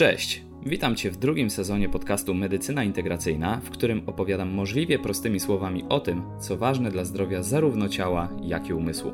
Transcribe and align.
Cześć! 0.00 0.42
Witam 0.66 0.96
Cię 0.96 1.10
w 1.10 1.16
drugim 1.16 1.50
sezonie 1.50 1.88
podcastu 1.88 2.34
Medycyna 2.34 2.84
Integracyjna, 2.84 3.60
w 3.64 3.70
którym 3.70 4.02
opowiadam 4.06 4.50
możliwie 4.50 4.98
prostymi 4.98 5.40
słowami 5.40 5.84
o 5.88 6.00
tym, 6.00 6.22
co 6.38 6.56
ważne 6.56 6.90
dla 6.90 7.04
zdrowia 7.04 7.42
zarówno 7.42 7.88
ciała, 7.88 8.28
jak 8.42 8.68
i 8.68 8.72
umysłu. 8.72 9.12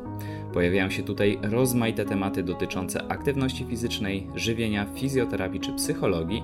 Pojawiają 0.53 0.91
się 0.91 1.03
tutaj 1.03 1.39
rozmaite 1.43 2.05
tematy 2.05 2.43
dotyczące 2.43 3.09
aktywności 3.09 3.65
fizycznej, 3.65 4.27
żywienia, 4.35 4.87
fizjoterapii 4.95 5.61
czy 5.61 5.73
psychologii, 5.73 6.43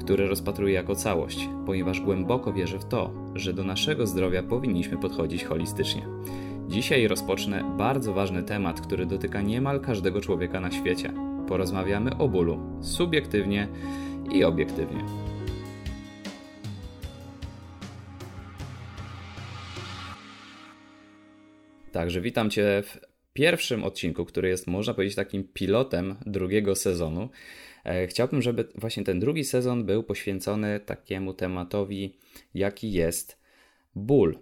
które 0.00 0.26
rozpatruję 0.26 0.74
jako 0.74 0.94
całość, 0.94 1.48
ponieważ 1.66 2.00
głęboko 2.00 2.52
wierzę 2.52 2.78
w 2.78 2.84
to, 2.84 3.10
że 3.34 3.52
do 3.52 3.64
naszego 3.64 4.06
zdrowia 4.06 4.42
powinniśmy 4.42 4.98
podchodzić 4.98 5.44
holistycznie. 5.44 6.06
Dzisiaj 6.68 7.08
rozpocznę 7.08 7.74
bardzo 7.78 8.14
ważny 8.14 8.42
temat, 8.42 8.80
który 8.80 9.06
dotyka 9.06 9.42
niemal 9.42 9.80
każdego 9.80 10.20
człowieka 10.20 10.60
na 10.60 10.70
świecie. 10.70 11.33
Porozmawiamy 11.48 12.16
o 12.18 12.28
bólu 12.28 12.78
subiektywnie 12.82 13.68
i 14.32 14.44
obiektywnie. 14.44 15.04
Także 21.92 22.20
witam 22.20 22.50
Cię 22.50 22.82
w 22.86 23.00
pierwszym 23.32 23.84
odcinku, 23.84 24.24
który 24.24 24.48
jest, 24.48 24.66
można 24.66 24.94
powiedzieć, 24.94 25.16
takim 25.16 25.44
pilotem 25.44 26.16
drugiego 26.26 26.74
sezonu. 26.74 27.28
E, 27.84 28.06
chciałbym, 28.06 28.42
żeby 28.42 28.68
właśnie 28.74 29.04
ten 29.04 29.20
drugi 29.20 29.44
sezon 29.44 29.84
był 29.84 30.02
poświęcony 30.02 30.80
takiemu 30.80 31.34
tematowi, 31.34 32.16
jaki 32.54 32.92
jest 32.92 33.38
ból. 33.94 34.38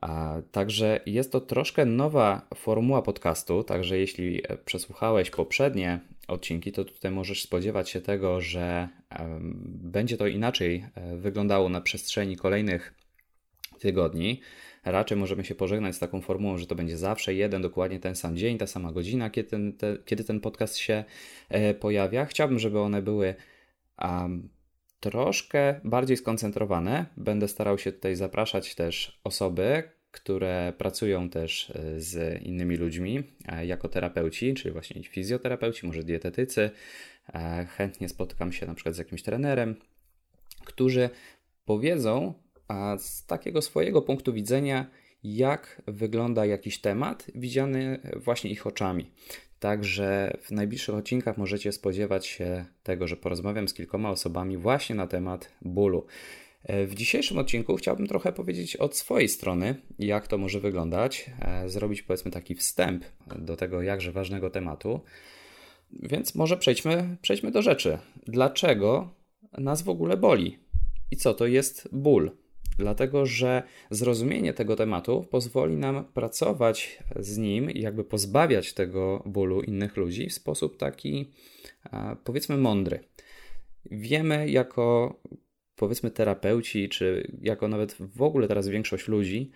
A, 0.00 0.36
także 0.52 1.00
jest 1.06 1.32
to 1.32 1.40
troszkę 1.40 1.84
nowa 1.84 2.48
formuła 2.54 3.02
podcastu, 3.02 3.64
także 3.64 3.98
jeśli 3.98 4.42
e, 4.48 4.56
przesłuchałeś 4.56 5.30
poprzednie 5.30 6.00
odcinki, 6.28 6.72
to 6.72 6.84
tutaj 6.84 7.10
możesz 7.10 7.42
spodziewać 7.42 7.90
się 7.90 8.00
tego, 8.00 8.40
że 8.40 8.88
będzie 9.64 10.16
to 10.16 10.26
inaczej 10.26 10.84
e, 10.94 11.16
wyglądało 11.16 11.68
na 11.68 11.80
przestrzeni 11.80 12.36
kolejnych 12.36 12.94
tygodni. 13.78 14.40
Raczej 14.84 15.18
możemy 15.18 15.44
się 15.44 15.54
pożegnać 15.54 15.96
z 15.96 15.98
taką 15.98 16.20
formułą, 16.20 16.58
że 16.58 16.66
to 16.66 16.74
będzie 16.74 16.96
zawsze 16.96 17.34
jeden, 17.34 17.62
dokładnie 17.62 18.00
ten 18.00 18.16
sam 18.16 18.36
dzień, 18.36 18.58
ta 18.58 18.66
sama 18.66 18.92
godzina, 18.92 19.30
kiedy 19.30 19.48
ten, 19.48 19.72
te, 19.72 19.96
kiedy 20.04 20.24
ten 20.24 20.40
podcast 20.40 20.76
się 20.76 21.04
e, 21.48 21.74
pojawia. 21.74 22.24
Chciałbym, 22.24 22.58
żeby 22.58 22.80
one 22.80 23.02
były 23.02 23.34
um, 24.02 24.48
troszkę 25.00 25.80
bardziej 25.84 26.16
skoncentrowane. 26.16 27.06
Będę 27.16 27.48
starał 27.48 27.78
się 27.78 27.92
tutaj 27.92 28.16
zapraszać 28.16 28.74
też 28.74 29.20
osoby, 29.24 29.82
które 30.10 30.72
pracują 30.78 31.30
też 31.30 31.70
e, 31.70 32.00
z 32.00 32.42
innymi 32.42 32.76
ludźmi 32.76 33.22
e, 33.48 33.66
jako 33.66 33.88
terapeuci, 33.88 34.54
czyli 34.54 34.72
właśnie 34.72 35.04
fizjoterapeuci, 35.04 35.86
może 35.86 36.02
dietetycy. 36.02 36.70
E, 37.34 37.66
chętnie 37.76 38.08
spotkam 38.08 38.52
się 38.52 38.66
na 38.66 38.74
przykład 38.74 38.94
z 38.94 38.98
jakimś 38.98 39.22
trenerem, 39.22 39.76
którzy 40.64 41.10
powiedzą 41.64 42.34
z 42.98 43.26
takiego 43.26 43.62
swojego 43.62 44.02
punktu 44.02 44.32
widzenia, 44.32 44.86
jak 45.24 45.82
wygląda 45.86 46.46
jakiś 46.46 46.80
temat 46.80 47.26
widziany 47.34 48.00
właśnie 48.16 48.50
ich 48.50 48.66
oczami. 48.66 49.10
Także 49.60 50.36
w 50.42 50.50
najbliższych 50.50 50.94
odcinkach 50.94 51.38
możecie 51.38 51.72
spodziewać 51.72 52.26
się 52.26 52.64
tego, 52.82 53.08
że 53.08 53.16
porozmawiam 53.16 53.68
z 53.68 53.74
kilkoma 53.74 54.10
osobami 54.10 54.56
właśnie 54.56 54.94
na 54.94 55.06
temat 55.06 55.52
bólu. 55.62 56.06
E, 56.64 56.86
w 56.86 56.94
dzisiejszym 56.94 57.38
odcinku 57.38 57.76
chciałbym 57.76 58.06
trochę 58.06 58.32
powiedzieć 58.32 58.76
od 58.76 58.96
swojej 58.96 59.28
strony, 59.28 59.74
jak 59.98 60.28
to 60.28 60.38
może 60.38 60.60
wyglądać, 60.60 61.30
e, 61.40 61.68
zrobić 61.68 62.02
powiedzmy 62.02 62.30
taki 62.30 62.54
wstęp 62.54 63.04
do 63.38 63.56
tego 63.56 63.82
jakże 63.82 64.12
ważnego 64.12 64.50
tematu. 64.50 65.00
Więc 65.92 66.34
może 66.34 66.56
przejdźmy, 66.56 67.16
przejdźmy 67.22 67.50
do 67.50 67.62
rzeczy. 67.62 67.98
Dlaczego 68.26 69.14
nas 69.58 69.82
w 69.82 69.88
ogóle 69.88 70.16
boli? 70.16 70.58
I 71.10 71.16
co 71.16 71.34
to 71.34 71.46
jest 71.46 71.88
ból? 71.92 72.30
Dlatego, 72.80 73.26
że 73.26 73.62
zrozumienie 73.90 74.52
tego 74.52 74.76
tematu 74.76 75.26
pozwoli 75.30 75.76
nam 75.76 76.04
pracować 76.04 77.02
z 77.16 77.38
nim 77.38 77.70
i 77.70 77.80
jakby 77.80 78.04
pozbawiać 78.04 78.72
tego 78.72 79.22
bólu 79.26 79.60
innych 79.62 79.96
ludzi 79.96 80.28
w 80.28 80.34
sposób 80.34 80.76
taki, 80.76 81.30
powiedzmy, 82.24 82.56
mądry. 82.56 83.00
Wiemy 83.90 84.50
jako 84.50 85.14
powiedzmy 85.76 86.10
terapeuci, 86.10 86.88
czy 86.88 87.32
jako 87.42 87.68
nawet 87.68 87.96
w 87.98 88.22
ogóle 88.22 88.48
teraz 88.48 88.68
większość 88.68 89.08
ludzi, 89.08 89.50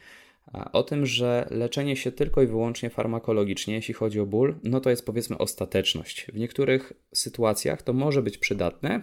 o 0.72 0.82
tym, 0.82 1.06
że 1.06 1.46
leczenie 1.50 1.96
się 1.96 2.12
tylko 2.12 2.42
i 2.42 2.46
wyłącznie 2.46 2.90
farmakologicznie, 2.90 3.74
jeśli 3.74 3.94
chodzi 3.94 4.20
o 4.20 4.26
ból, 4.26 4.54
no 4.64 4.80
to 4.80 4.90
jest 4.90 5.06
powiedzmy 5.06 5.38
ostateczność. 5.38 6.26
W 6.32 6.38
niektórych 6.38 6.92
sytuacjach 7.14 7.82
to 7.82 7.92
może 7.92 8.22
być 8.22 8.38
przydatne, 8.38 9.02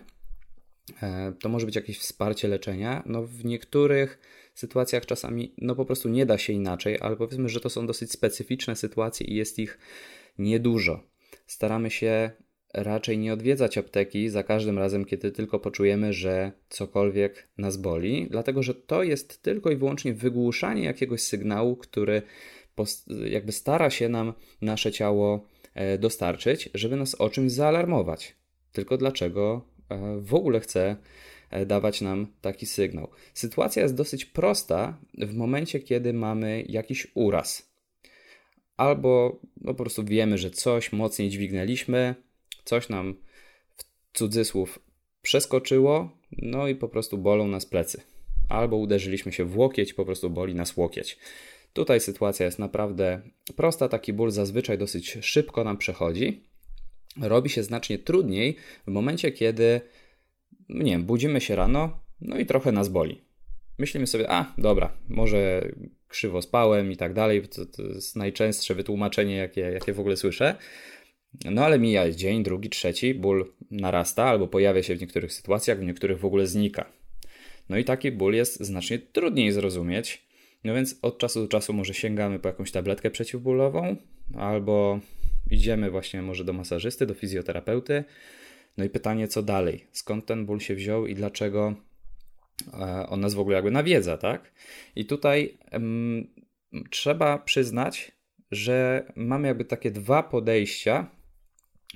to 1.39 1.49
może 1.49 1.65
być 1.65 1.75
jakieś 1.75 1.99
wsparcie 1.99 2.47
leczenia, 2.47 3.03
no 3.05 3.23
w 3.23 3.45
niektórych 3.45 4.19
sytuacjach 4.53 5.05
czasami 5.05 5.53
no 5.57 5.75
po 5.75 5.85
prostu 5.85 6.09
nie 6.09 6.25
da 6.25 6.37
się 6.37 6.53
inaczej, 6.53 6.97
ale 7.01 7.15
powiedzmy, 7.15 7.49
że 7.49 7.59
to 7.59 7.69
są 7.69 7.87
dosyć 7.87 8.11
specyficzne 8.11 8.75
sytuacje 8.75 9.27
i 9.27 9.35
jest 9.35 9.59
ich 9.59 9.79
niedużo. 10.37 11.03
Staramy 11.47 11.89
się 11.89 12.31
raczej 12.73 13.17
nie 13.17 13.33
odwiedzać 13.33 13.77
apteki 13.77 14.29
za 14.29 14.43
każdym 14.43 14.79
razem, 14.79 15.05
kiedy 15.05 15.31
tylko 15.31 15.59
poczujemy, 15.59 16.13
że 16.13 16.51
cokolwiek 16.69 17.47
nas 17.57 17.77
boli, 17.77 18.27
dlatego 18.29 18.63
że 18.63 18.75
to 18.75 19.03
jest 19.03 19.41
tylko 19.41 19.71
i 19.71 19.75
wyłącznie 19.75 20.13
wygłuszanie 20.13 20.83
jakiegoś 20.83 21.21
sygnału, 21.21 21.75
który 21.75 22.21
jakby 23.25 23.51
stara 23.51 23.89
się 23.89 24.09
nam 24.09 24.33
nasze 24.61 24.91
ciało 24.91 25.47
e, 25.73 25.97
dostarczyć, 25.97 26.69
żeby 26.73 26.95
nas 26.95 27.15
o 27.15 27.29
czymś 27.29 27.51
zaalarmować. 27.51 28.35
Tylko 28.71 28.97
dlaczego 28.97 29.61
e, 29.65 29.70
w 30.21 30.33
ogóle 30.33 30.59
chce 30.59 30.95
e, 31.49 31.65
dawać 31.65 32.01
nam 32.01 32.27
taki 32.41 32.65
sygnał? 32.65 33.07
Sytuacja 33.33 33.81
jest 33.83 33.95
dosyć 33.95 34.25
prosta 34.25 34.97
w 35.17 35.33
momencie, 35.33 35.79
kiedy 35.79 36.13
mamy 36.13 36.63
jakiś 36.69 37.07
uraz. 37.13 37.71
Albo 38.77 39.39
no, 39.61 39.73
po 39.73 39.83
prostu 39.83 40.03
wiemy, 40.03 40.37
że 40.37 40.51
coś 40.51 40.91
mocniej 40.91 41.29
dźwignęliśmy, 41.29 42.15
coś 42.65 42.89
nam 42.89 43.15
w 43.77 44.17
cudzysłów 44.17 44.79
przeskoczyło, 45.21 46.09
no 46.31 46.67
i 46.67 46.75
po 46.75 46.89
prostu 46.89 47.17
bolą 47.17 47.47
nas 47.47 47.65
plecy. 47.65 48.01
Albo 48.49 48.77
uderzyliśmy 48.77 49.31
się 49.31 49.45
w 49.45 49.57
łokieć, 49.57 49.93
po 49.93 50.05
prostu 50.05 50.29
boli 50.29 50.55
nas 50.55 50.77
łokieć. 50.77 51.17
Tutaj 51.73 51.99
sytuacja 51.99 52.45
jest 52.45 52.59
naprawdę 52.59 53.21
prosta, 53.55 53.89
taki 53.89 54.13
ból 54.13 54.31
zazwyczaj 54.31 54.77
dosyć 54.77 55.17
szybko 55.21 55.63
nam 55.63 55.77
przechodzi. 55.77 56.43
Robi 57.21 57.49
się 57.49 57.63
znacznie 57.63 57.99
trudniej 57.99 58.55
w 58.87 58.91
momencie, 58.91 59.31
kiedy 59.31 59.81
nie 60.69 60.91
wiem, 60.91 61.03
budzimy 61.03 61.41
się 61.41 61.55
rano, 61.55 61.99
no 62.21 62.37
i 62.37 62.45
trochę 62.45 62.71
nas 62.71 62.89
boli. 62.89 63.21
Myślimy 63.79 64.07
sobie, 64.07 64.31
a 64.31 64.53
dobra, 64.57 64.97
może 65.09 65.71
krzywo 66.07 66.41
spałem 66.41 66.91
i 66.91 66.97
tak 66.97 67.13
dalej. 67.13 67.41
To, 67.41 67.65
to 67.65 67.83
jest 67.83 68.15
najczęstsze 68.15 68.75
wytłumaczenie, 68.75 69.35
jakie, 69.35 69.61
jakie 69.61 69.93
w 69.93 69.99
ogóle 69.99 70.17
słyszę. 70.17 70.55
No 71.45 71.65
ale 71.65 71.79
mija 71.79 72.11
dzień, 72.11 72.43
drugi, 72.43 72.69
trzeci, 72.69 73.13
ból 73.13 73.53
narasta 73.71 74.23
albo 74.23 74.47
pojawia 74.47 74.83
się 74.83 74.95
w 74.95 75.01
niektórych 75.01 75.33
sytuacjach, 75.33 75.79
w 75.79 75.83
niektórych 75.83 76.19
w 76.19 76.25
ogóle 76.25 76.47
znika. 76.47 76.91
No 77.69 77.77
i 77.77 77.83
taki 77.83 78.11
ból 78.11 78.33
jest 78.33 78.59
znacznie 78.59 78.99
trudniej 78.99 79.51
zrozumieć. 79.51 80.27
No 80.63 80.73
więc 80.73 80.99
od 81.01 81.17
czasu 81.17 81.41
do 81.41 81.47
czasu 81.47 81.73
może 81.73 81.93
sięgamy 81.93 82.39
po 82.39 82.47
jakąś 82.47 82.71
tabletkę 82.71 83.11
przeciwbólową, 83.11 83.95
albo 84.37 84.99
idziemy 85.49 85.91
właśnie 85.91 86.21
może 86.21 86.43
do 86.43 86.53
masażysty, 86.53 87.05
do 87.05 87.13
fizjoterapeuty. 87.13 88.03
No 88.77 88.83
i 88.83 88.89
pytanie, 88.89 89.27
co 89.27 89.43
dalej? 89.43 89.87
Skąd 89.91 90.25
ten 90.25 90.45
ból 90.45 90.59
się 90.59 90.75
wziął 90.75 91.07
i 91.07 91.15
dlaczego 91.15 91.73
e, 92.73 93.07
on 93.09 93.19
nas 93.19 93.33
w 93.33 93.39
ogóle 93.39 93.55
jakby 93.55 93.71
nawiedza, 93.71 94.17
tak? 94.17 94.51
I 94.95 95.05
tutaj 95.05 95.57
trzeba 96.89 97.37
przyznać, 97.37 98.11
że 98.51 99.05
mamy 99.15 99.47
jakby 99.47 99.65
takie 99.65 99.91
dwa 99.91 100.23
podejścia 100.23 101.07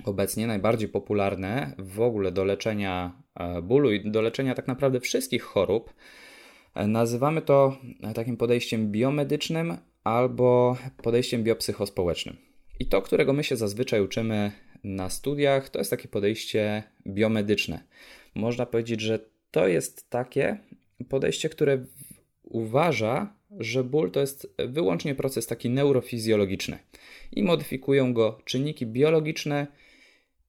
obecnie 0.04 0.46
najbardziej 0.46 0.88
popularne 0.88 1.74
w 1.78 2.00
ogóle 2.00 2.32
do 2.32 2.44
leczenia 2.44 3.22
e, 3.34 3.62
bólu 3.62 3.92
i 3.92 4.10
do 4.10 4.22
leczenia 4.22 4.54
tak 4.54 4.66
naprawdę 4.66 5.00
wszystkich 5.00 5.42
chorób. 5.42 5.94
E, 6.74 6.86
nazywamy 6.86 7.42
to 7.42 7.76
takim 8.14 8.36
podejściem 8.36 8.92
biomedycznym 8.92 9.76
albo 10.04 10.76
podejściem 11.02 11.44
biopsychospołecznym. 11.44 12.36
I 12.80 12.86
to, 12.86 13.02
którego 13.02 13.32
my 13.32 13.44
się 13.44 13.56
zazwyczaj 13.56 14.00
uczymy 14.00 14.52
na 14.84 15.10
studiach, 15.10 15.68
to 15.68 15.78
jest 15.78 15.90
takie 15.90 16.08
podejście 16.08 16.82
biomedyczne. 17.06 17.82
Można 18.34 18.66
powiedzieć, 18.66 19.00
że 19.00 19.18
to 19.50 19.68
jest 19.68 20.10
takie 20.10 20.58
podejście, 21.08 21.48
które 21.48 21.84
uważa, 22.42 23.34
że 23.50 23.84
ból 23.84 24.10
to 24.10 24.20
jest 24.20 24.54
wyłącznie 24.68 25.14
proces 25.14 25.46
taki 25.46 25.70
neurofizjologiczny 25.70 26.78
i 27.32 27.42
modyfikują 27.42 28.14
go 28.14 28.40
czynniki 28.44 28.86
biologiczne 28.86 29.66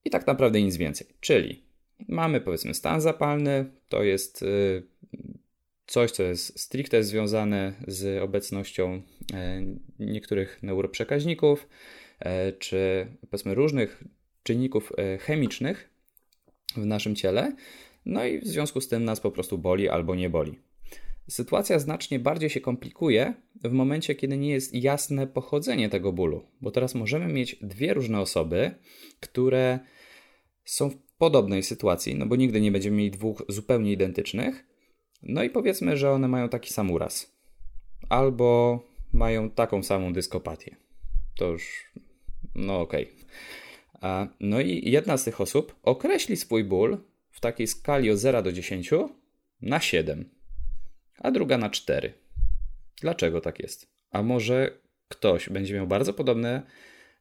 i 0.04 0.10
tak 0.10 0.26
naprawdę 0.26 0.62
nic 0.62 0.76
więcej. 0.76 1.06
Czyli 1.20 1.62
mamy 2.08 2.40
powiedzmy 2.40 2.74
stan 2.74 3.00
zapalny, 3.00 3.70
to 3.88 4.02
jest 4.02 4.42
y, 4.42 4.82
coś, 5.86 6.10
co 6.10 6.22
jest 6.22 6.60
stricte 6.60 7.02
związane 7.02 7.72
z 7.86 8.22
obecnością 8.22 9.02
e, 9.34 9.62
niektórych 9.98 10.62
neuroprzekaźników, 10.62 11.68
czy 12.58 13.06
powiedzmy 13.30 13.54
różnych 13.54 14.04
czynników 14.42 14.92
e, 14.96 15.18
chemicznych, 15.18 15.90
w 16.76 16.86
naszym 16.86 17.14
ciele, 17.14 17.56
no 18.06 18.24
i 18.24 18.38
w 18.40 18.46
związku 18.46 18.80
z 18.80 18.88
tym 18.88 19.04
nas 19.04 19.20
po 19.20 19.30
prostu 19.30 19.58
boli 19.58 19.88
albo 19.88 20.14
nie 20.14 20.30
boli. 20.30 20.58
Sytuacja 21.28 21.78
znacznie 21.78 22.18
bardziej 22.18 22.50
się 22.50 22.60
komplikuje 22.60 23.34
w 23.64 23.72
momencie, 23.72 24.14
kiedy 24.14 24.38
nie 24.38 24.50
jest 24.50 24.74
jasne 24.74 25.26
pochodzenie 25.26 25.88
tego 25.88 26.12
bólu, 26.12 26.46
bo 26.60 26.70
teraz 26.70 26.94
możemy 26.94 27.32
mieć 27.32 27.56
dwie 27.56 27.94
różne 27.94 28.20
osoby, 28.20 28.74
które 29.20 29.78
są 30.64 30.90
w 30.90 30.96
podobnej 31.18 31.62
sytuacji, 31.62 32.14
no 32.14 32.26
bo 32.26 32.36
nigdy 32.36 32.60
nie 32.60 32.72
będziemy 32.72 32.96
mieli 32.96 33.10
dwóch 33.10 33.42
zupełnie 33.48 33.92
identycznych. 33.92 34.66
No 35.22 35.42
i 35.42 35.50
powiedzmy, 35.50 35.96
że 35.96 36.10
one 36.10 36.28
mają 36.28 36.48
taki 36.48 36.72
sam 36.72 36.90
uraz, 36.90 37.38
albo 38.08 38.80
mają 39.12 39.50
taką 39.50 39.82
samą 39.82 40.12
dyskopatię. 40.12 40.76
To 41.36 41.46
już, 41.46 41.92
no 42.58 42.80
okej. 42.80 43.08
Okay. 43.94 44.28
No 44.40 44.60
i 44.60 44.90
jedna 44.90 45.16
z 45.16 45.24
tych 45.24 45.40
osób 45.40 45.76
określi 45.82 46.36
swój 46.36 46.64
ból 46.64 46.98
w 47.30 47.40
takiej 47.40 47.66
skali 47.66 48.10
od 48.10 48.18
0 48.18 48.42
do 48.42 48.52
10 48.52 48.90
na 49.60 49.80
7 49.80 50.38
a 51.18 51.30
druga 51.30 51.58
na 51.58 51.70
4. 51.70 52.12
Dlaczego 53.00 53.40
tak 53.40 53.60
jest? 53.60 53.88
A 54.10 54.22
może 54.22 54.70
ktoś 55.08 55.48
będzie 55.48 55.74
miał 55.74 55.86
bardzo 55.86 56.12
podobne 56.12 56.62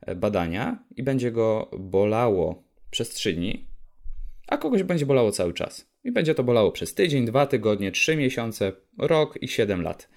e, 0.01 0.15
badania 0.15 0.83
i 0.95 1.03
będzie 1.03 1.31
go 1.31 1.71
bolało 1.79 2.63
przez 2.91 3.09
3 3.09 3.33
dni, 3.33 3.67
a 4.47 4.57
kogoś 4.57 4.83
będzie 4.83 5.05
bolało 5.05 5.31
cały 5.31 5.53
czas. 5.53 5.87
I 6.03 6.11
będzie 6.11 6.35
to 6.35 6.43
bolało 6.43 6.71
przez 6.71 6.93
tydzień, 6.93 7.25
dwa 7.25 7.45
tygodnie, 7.45 7.91
trzy 7.91 8.15
miesiące, 8.15 8.71
rok 8.97 9.37
i 9.41 9.47
7 9.47 9.81
lat. 9.81 10.09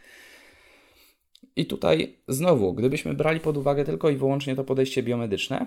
I 1.56 1.66
tutaj 1.66 2.16
znowu, 2.28 2.74
gdybyśmy 2.74 3.14
brali 3.14 3.40
pod 3.40 3.56
uwagę 3.56 3.84
tylko 3.84 4.10
i 4.10 4.16
wyłącznie 4.16 4.56
to 4.56 4.64
podejście 4.64 5.02
biomedyczne, 5.02 5.66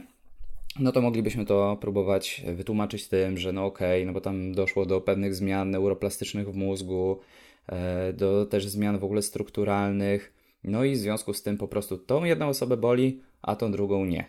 no 0.80 0.92
to 0.92 1.02
moglibyśmy 1.02 1.46
to 1.46 1.78
próbować 1.82 2.44
wytłumaczyć 2.56 3.08
tym, 3.08 3.38
że 3.38 3.52
no 3.52 3.66
okej, 3.66 4.02
okay, 4.02 4.06
no 4.06 4.14
bo 4.14 4.22
tam 4.22 4.54
doszło 4.54 4.86
do 4.86 5.02
pewnych 5.02 5.36
zmian 5.36 5.72
neuroplastycznych 5.72 6.52
w 6.52 6.56
mózgu, 6.56 7.20
E, 7.68 8.14
do 8.14 8.46
też 8.46 8.68
zmian 8.68 9.00
w 9.00 9.04
ogóle 9.04 9.22
strukturalnych. 9.22 10.34
No 10.64 10.84
i 10.84 10.94
w 10.94 10.98
związku 10.98 11.34
z 11.34 11.44
tym 11.44 11.58
po 11.58 11.68
prostu 11.68 11.98
tą 11.98 12.24
jedną 12.24 12.48
osobę 12.48 12.78
boli, 12.78 13.22
a 13.42 13.56
tą 13.56 13.72
drugą 13.72 14.06
nie. 14.06 14.26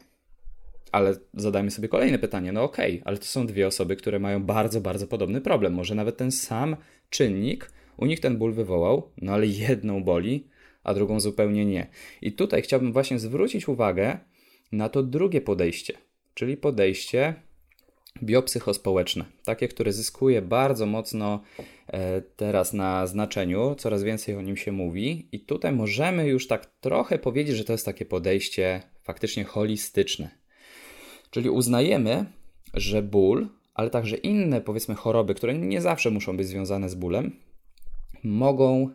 Ale 0.92 1.16
zadajmy 1.34 1.70
sobie 1.70 1.88
kolejne 1.88 2.18
pytanie. 2.18 2.52
No 2.52 2.62
okej, 2.62 2.92
okay, 2.92 3.02
ale 3.04 3.18
to 3.18 3.24
są 3.24 3.46
dwie 3.46 3.66
osoby, 3.66 3.96
które 3.96 4.18
mają 4.18 4.42
bardzo, 4.42 4.80
bardzo 4.80 5.06
podobny 5.06 5.40
problem. 5.40 5.74
Może 5.74 5.94
nawet 5.94 6.16
ten 6.16 6.32
sam 6.32 6.76
czynnik 7.10 7.70
u 7.96 8.06
nich 8.06 8.20
ten 8.20 8.36
ból 8.38 8.52
wywołał, 8.52 9.10
no 9.22 9.32
ale 9.32 9.46
jedną 9.46 10.04
boli, 10.04 10.46
a 10.84 10.94
drugą 10.94 11.20
zupełnie 11.20 11.64
nie. 11.64 11.86
I 12.22 12.32
tutaj 12.32 12.62
chciałbym 12.62 12.92
właśnie 12.92 13.18
zwrócić 13.18 13.68
uwagę 13.68 14.18
na 14.72 14.88
to 14.88 15.02
drugie 15.02 15.40
podejście, 15.40 15.94
czyli 16.34 16.56
podejście 16.56 17.34
biopsychospołeczne, 18.22 19.24
takie, 19.44 19.68
które 19.68 19.92
zyskuje 19.92 20.42
bardzo 20.42 20.86
mocno 20.86 21.42
e, 21.86 22.20
teraz 22.20 22.72
na 22.72 23.06
znaczeniu, 23.06 23.74
coraz 23.78 24.02
więcej 24.02 24.36
o 24.36 24.42
nim 24.42 24.56
się 24.56 24.72
mówi, 24.72 25.28
i 25.32 25.40
tutaj 25.40 25.72
możemy 25.72 26.26
już 26.26 26.46
tak 26.46 26.66
trochę 26.66 27.18
powiedzieć, 27.18 27.56
że 27.56 27.64
to 27.64 27.72
jest 27.72 27.84
takie 27.84 28.04
podejście 28.04 28.82
faktycznie 29.02 29.44
holistyczne. 29.44 30.30
Czyli 31.30 31.50
uznajemy, 31.50 32.24
że 32.74 33.02
ból, 33.02 33.48
ale 33.74 33.90
także 33.90 34.16
inne, 34.16 34.60
powiedzmy, 34.60 34.94
choroby, 34.94 35.34
które 35.34 35.54
nie 35.54 35.80
zawsze 35.80 36.10
muszą 36.10 36.36
być 36.36 36.46
związane 36.46 36.88
z 36.88 36.94
bólem, 36.94 37.36
mogą 38.22 38.90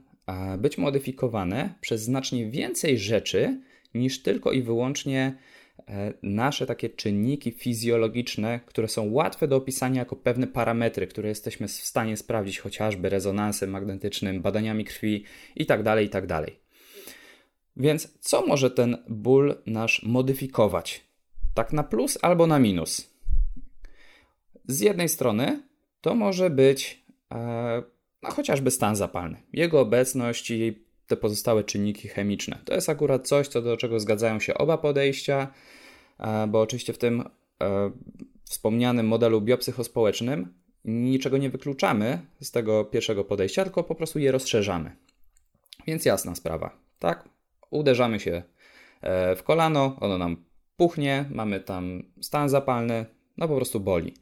być 0.57 0.77
modyfikowane 0.77 1.73
przez 1.81 2.01
znacznie 2.01 2.49
więcej 2.49 2.97
rzeczy 2.97 3.61
niż 3.93 4.21
tylko 4.21 4.51
i 4.51 4.61
wyłącznie 4.61 5.37
E, 5.87 6.13
nasze 6.23 6.65
takie 6.65 6.89
czynniki 6.89 7.51
fizjologiczne, 7.51 8.59
które 8.65 8.87
są 8.87 9.11
łatwe 9.11 9.47
do 9.47 9.55
opisania 9.55 9.99
jako 9.99 10.15
pewne 10.15 10.47
parametry, 10.47 11.07
które 11.07 11.29
jesteśmy 11.29 11.67
w 11.67 11.71
stanie 11.71 12.17
sprawdzić 12.17 12.59
chociażby 12.59 13.09
rezonansem 13.09 13.69
magnetycznym, 13.69 14.41
badaniami 14.41 14.85
krwi 14.85 15.23
itd., 15.55 15.83
tak 15.83 16.01
itd. 16.01 16.27
Tak 16.27 16.51
Więc 17.77 18.17
co 18.19 18.45
może 18.45 18.71
ten 18.71 18.97
ból 19.07 19.55
nasz 19.65 20.03
modyfikować? 20.03 21.03
Tak 21.53 21.73
na 21.73 21.83
plus 21.83 22.17
albo 22.21 22.47
na 22.47 22.59
minus. 22.59 23.13
Z 24.67 24.79
jednej 24.79 25.09
strony 25.09 25.63
to 26.01 26.15
może 26.15 26.49
być 26.49 27.03
e, 27.31 27.83
no, 28.23 28.31
chociażby 28.31 28.71
stan 28.71 28.95
zapalny, 28.95 29.41
jego 29.53 29.79
obecność 29.79 30.51
i 30.51 30.83
te 31.07 31.17
pozostałe 31.17 31.63
czynniki 31.63 32.07
chemiczne. 32.07 32.59
To 32.65 32.73
jest 32.73 32.89
akurat 32.89 33.27
coś, 33.27 33.47
co 33.47 33.61
do 33.61 33.77
czego 33.77 33.99
zgadzają 33.99 34.39
się 34.39 34.53
oba 34.53 34.77
podejścia, 34.77 35.53
e, 36.19 36.47
bo 36.47 36.61
oczywiście 36.61 36.93
w 36.93 36.97
tym 36.97 37.21
e, 37.63 37.91
wspomnianym 38.43 39.07
modelu 39.07 39.41
biopsychospołecznym 39.41 40.53
niczego 40.85 41.37
nie 41.37 41.49
wykluczamy 41.49 42.19
z 42.41 42.51
tego 42.51 42.85
pierwszego 42.85 43.23
podejścia, 43.23 43.63
tylko 43.63 43.83
po 43.83 43.95
prostu 43.95 44.19
je 44.19 44.31
rozszerzamy. 44.31 44.95
Więc 45.87 46.05
jasna 46.05 46.35
sprawa, 46.35 46.77
tak? 46.99 47.29
Uderzamy 47.69 48.19
się 48.19 48.43
e, 49.01 49.35
w 49.35 49.43
kolano, 49.43 49.97
ono 49.99 50.17
nam 50.17 50.43
puchnie, 50.77 51.25
mamy 51.31 51.59
tam 51.59 52.03
stan 52.21 52.49
zapalny, 52.49 53.05
no 53.37 53.47
po 53.47 53.55
prostu 53.55 53.79
boli. 53.79 54.13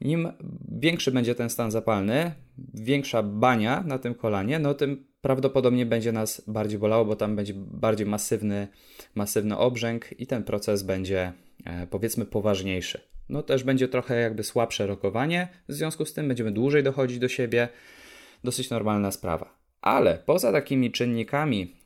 Im 0.00 0.32
większy 0.68 1.12
będzie 1.12 1.34
ten 1.34 1.50
stan 1.50 1.70
zapalny, 1.70 2.32
większa 2.74 3.22
bania 3.22 3.84
na 3.86 3.98
tym 3.98 4.14
kolanie, 4.14 4.58
no 4.58 4.74
tym 4.74 5.06
prawdopodobnie 5.20 5.86
będzie 5.86 6.12
nas 6.12 6.42
bardziej 6.46 6.78
bolało, 6.78 7.04
bo 7.04 7.16
tam 7.16 7.36
będzie 7.36 7.54
bardziej 7.56 8.06
masywny, 8.06 8.68
masywny 9.14 9.58
obrzęk 9.58 10.20
i 10.20 10.26
ten 10.26 10.44
proces 10.44 10.82
będzie 10.82 11.32
e, 11.64 11.86
powiedzmy 11.86 12.24
poważniejszy. 12.24 13.00
No 13.28 13.42
też 13.42 13.64
będzie 13.64 13.88
trochę 13.88 14.20
jakby 14.20 14.44
słabsze 14.44 14.86
rokowanie, 14.86 15.48
w 15.68 15.72
związku 15.72 16.04
z 16.04 16.12
tym 16.12 16.28
będziemy 16.28 16.52
dłużej 16.52 16.82
dochodzić 16.82 17.18
do 17.18 17.28
siebie. 17.28 17.68
Dosyć 18.44 18.70
normalna 18.70 19.10
sprawa. 19.10 19.58
Ale 19.80 20.22
poza 20.26 20.52
takimi 20.52 20.92
czynnikami 20.92 21.76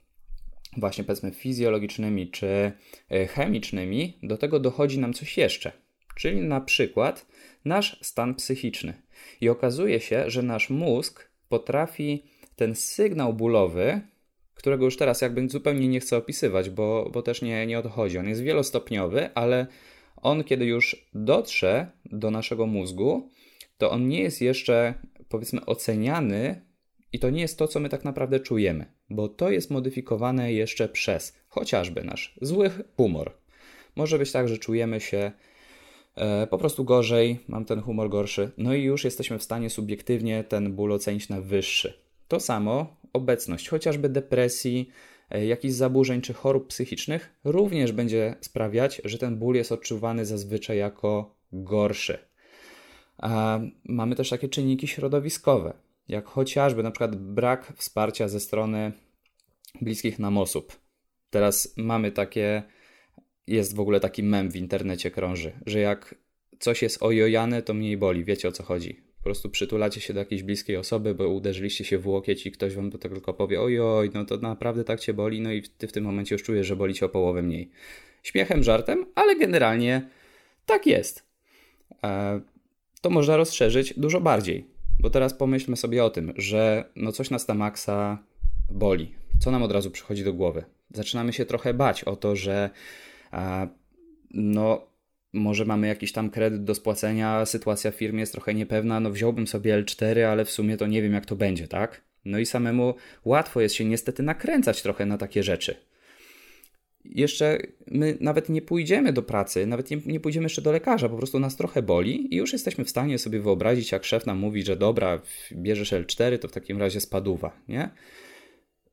właśnie 0.76 1.04
powiedzmy 1.04 1.30
fizjologicznymi 1.30 2.30
czy 2.30 2.72
e, 3.10 3.26
chemicznymi, 3.26 4.18
do 4.22 4.36
tego 4.36 4.60
dochodzi 4.60 4.98
nam 4.98 5.12
coś 5.12 5.38
jeszcze, 5.38 5.72
czyli 6.16 6.40
na 6.40 6.60
przykład 6.60 7.26
nasz 7.64 7.98
stan 8.02 8.34
psychiczny. 8.34 8.94
I 9.40 9.48
okazuje 9.48 10.00
się, 10.00 10.30
że 10.30 10.42
nasz 10.42 10.70
mózg 10.70 11.30
potrafi 11.48 12.24
ten 12.56 12.74
sygnał 12.74 13.34
bólowy, 13.34 14.00
którego 14.54 14.84
już 14.84 14.96
teraz 14.96 15.20
jakby 15.20 15.48
zupełnie 15.48 15.88
nie 15.88 16.00
chcę 16.00 16.16
opisywać, 16.16 16.70
bo, 16.70 17.10
bo 17.12 17.22
też 17.22 17.42
nie, 17.42 17.66
nie 17.66 17.78
odchodzi. 17.78 18.18
On 18.18 18.28
jest 18.28 18.42
wielostopniowy, 18.42 19.34
ale 19.34 19.66
on, 20.16 20.44
kiedy 20.44 20.64
już 20.64 21.08
dotrze 21.14 21.90
do 22.04 22.30
naszego 22.30 22.66
mózgu, 22.66 23.30
to 23.78 23.90
on 23.90 24.08
nie 24.08 24.20
jest 24.20 24.40
jeszcze, 24.40 24.94
powiedzmy, 25.28 25.66
oceniany 25.66 26.62
i 27.12 27.18
to 27.18 27.30
nie 27.30 27.40
jest 27.40 27.58
to, 27.58 27.68
co 27.68 27.80
my 27.80 27.88
tak 27.88 28.04
naprawdę 28.04 28.40
czujemy, 28.40 28.86
bo 29.10 29.28
to 29.28 29.50
jest 29.50 29.70
modyfikowane 29.70 30.52
jeszcze 30.52 30.88
przez 30.88 31.36
chociażby 31.48 32.04
nasz 32.04 32.34
zły 32.40 32.70
humor. 32.96 33.32
Może 33.96 34.18
być 34.18 34.32
tak, 34.32 34.48
że 34.48 34.58
czujemy 34.58 35.00
się 35.00 35.32
po 36.50 36.58
prostu 36.58 36.84
gorzej, 36.84 37.38
mam 37.48 37.64
ten 37.64 37.80
humor 37.80 38.08
gorszy, 38.10 38.50
no 38.58 38.74
i 38.74 38.82
już 38.82 39.04
jesteśmy 39.04 39.38
w 39.38 39.42
stanie 39.42 39.70
subiektywnie 39.70 40.44
ten 40.44 40.72
ból 40.72 40.92
ocenić 40.92 41.28
na 41.28 41.40
wyższy. 41.40 41.92
To 42.28 42.40
samo 42.40 42.96
obecność 43.12 43.68
chociażby 43.68 44.08
depresji, 44.08 44.90
e, 45.30 45.46
jakichś 45.46 45.74
zaburzeń 45.74 46.20
czy 46.20 46.34
chorób 46.34 46.66
psychicznych 46.66 47.30
również 47.44 47.92
będzie 47.92 48.34
sprawiać, 48.40 49.00
że 49.04 49.18
ten 49.18 49.36
ból 49.36 49.54
jest 49.54 49.72
odczuwany 49.72 50.26
zazwyczaj 50.26 50.78
jako 50.78 51.34
gorszy. 51.52 52.18
A 53.18 53.60
mamy 53.84 54.16
też 54.16 54.30
takie 54.30 54.48
czynniki 54.48 54.88
środowiskowe, 54.88 55.72
jak 56.08 56.26
chociażby 56.26 56.82
na 56.82 56.90
przykład 56.90 57.16
brak 57.16 57.72
wsparcia 57.76 58.28
ze 58.28 58.40
strony 58.40 58.92
bliskich 59.80 60.18
nam 60.18 60.38
osób. 60.38 60.80
Teraz 61.30 61.74
mamy 61.76 62.12
takie, 62.12 62.62
jest 63.48 63.76
w 63.76 63.80
ogóle 63.80 64.00
taki 64.00 64.22
mem 64.22 64.50
w 64.50 64.56
internecie 64.56 65.10
krąży, 65.10 65.52
że 65.66 65.80
jak 65.80 66.14
coś 66.58 66.82
jest 66.82 67.02
ojojane, 67.02 67.62
to 67.62 67.74
mniej 67.74 67.96
boli. 67.96 68.24
Wiecie 68.24 68.48
o 68.48 68.52
co 68.52 68.62
chodzi 68.62 69.08
po 69.18 69.22
prostu 69.22 69.50
przytulacie 69.50 70.00
się 70.00 70.14
do 70.14 70.20
jakiejś 70.20 70.42
bliskiej 70.42 70.76
osoby, 70.76 71.14
bo 71.14 71.28
uderzyliście 71.28 71.84
się 71.84 71.98
w 71.98 72.06
łokieć 72.06 72.46
i 72.46 72.52
ktoś 72.52 72.74
wam 72.74 72.90
to 72.90 72.98
tylko 72.98 73.34
powie 73.34 73.60
ojoj, 73.60 74.10
no 74.14 74.24
to 74.24 74.36
naprawdę 74.36 74.84
tak 74.84 75.00
cię 75.00 75.14
boli, 75.14 75.40
no 75.40 75.52
i 75.52 75.62
ty 75.62 75.88
w 75.88 75.92
tym 75.92 76.04
momencie 76.04 76.34
już 76.34 76.42
czujesz, 76.42 76.66
że 76.66 76.76
boli 76.76 76.94
cię 76.94 77.06
o 77.06 77.08
połowę 77.08 77.42
mniej. 77.42 77.70
Śmiechem, 78.22 78.62
żartem, 78.62 79.06
ale 79.14 79.36
generalnie 79.36 80.08
tak 80.66 80.86
jest. 80.86 81.26
E, 82.04 82.40
to 83.00 83.10
można 83.10 83.36
rozszerzyć 83.36 83.94
dużo 83.96 84.20
bardziej, 84.20 84.66
bo 85.00 85.10
teraz 85.10 85.34
pomyślmy 85.34 85.76
sobie 85.76 86.04
o 86.04 86.10
tym, 86.10 86.32
że 86.36 86.84
no 86.96 87.12
coś 87.12 87.30
nas 87.30 87.48
na 87.48 87.54
maksa 87.54 88.18
boli. 88.70 89.14
Co 89.40 89.50
nam 89.50 89.62
od 89.62 89.72
razu 89.72 89.90
przychodzi 89.90 90.24
do 90.24 90.32
głowy? 90.32 90.64
Zaczynamy 90.94 91.32
się 91.32 91.44
trochę 91.44 91.74
bać 91.74 92.04
o 92.04 92.16
to, 92.16 92.36
że 92.36 92.70
no 94.30 94.88
może 95.32 95.64
mamy 95.64 95.86
jakiś 95.86 96.12
tam 96.12 96.30
kredyt 96.30 96.64
do 96.64 96.74
spłacenia, 96.74 97.46
sytuacja 97.46 97.90
w 97.90 97.94
firmie 97.94 98.20
jest 98.20 98.32
trochę 98.32 98.54
niepewna, 98.54 99.00
no 99.00 99.10
wziąłbym 99.10 99.46
sobie 99.46 99.82
L4, 99.82 100.20
ale 100.20 100.44
w 100.44 100.50
sumie 100.50 100.76
to 100.76 100.86
nie 100.86 101.02
wiem 101.02 101.12
jak 101.12 101.26
to 101.26 101.36
będzie, 101.36 101.68
tak? 101.68 102.02
No 102.24 102.38
i 102.38 102.46
samemu 102.46 102.94
łatwo 103.24 103.60
jest 103.60 103.74
się 103.74 103.84
niestety 103.84 104.22
nakręcać 104.22 104.82
trochę 104.82 105.06
na 105.06 105.18
takie 105.18 105.42
rzeczy. 105.42 105.76
jeszcze 107.04 107.58
my 107.86 108.18
nawet 108.20 108.48
nie 108.48 108.62
pójdziemy 108.62 109.12
do 109.12 109.22
pracy, 109.22 109.66
nawet 109.66 109.90
nie, 109.90 109.96
nie 110.06 110.20
pójdziemy 110.20 110.44
jeszcze 110.44 110.62
do 110.62 110.72
lekarza, 110.72 111.08
po 111.08 111.16
prostu 111.16 111.38
nas 111.38 111.56
trochę 111.56 111.82
boli 111.82 112.34
i 112.34 112.36
już 112.36 112.52
jesteśmy 112.52 112.84
w 112.84 112.90
stanie 112.90 113.18
sobie 113.18 113.40
wyobrazić, 113.40 113.92
jak 113.92 114.04
szef 114.04 114.26
nam 114.26 114.38
mówi, 114.38 114.62
że 114.62 114.76
dobra, 114.76 115.20
bierzesz 115.52 115.92
L4, 115.92 116.38
to 116.38 116.48
w 116.48 116.52
takim 116.52 116.78
razie 116.78 117.00
spaduwa, 117.00 117.60
nie? 117.68 117.90